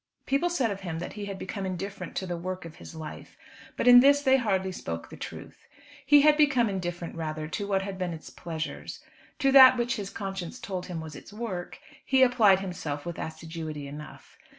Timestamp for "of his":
2.65-2.95